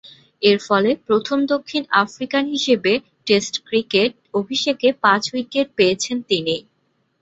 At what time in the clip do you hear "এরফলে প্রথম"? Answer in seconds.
0.41-1.37